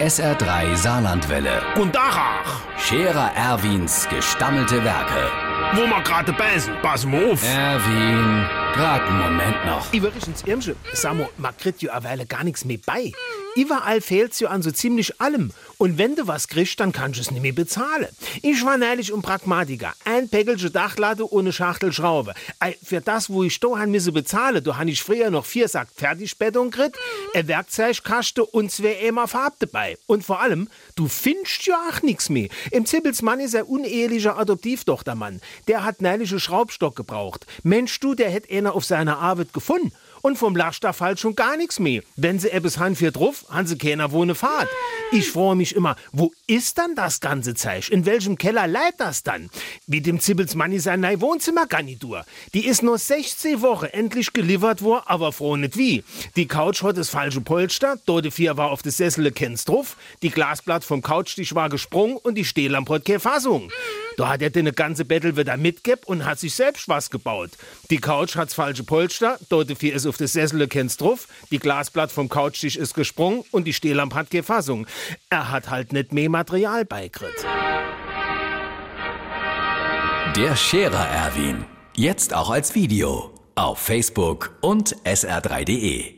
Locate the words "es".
17.22-17.30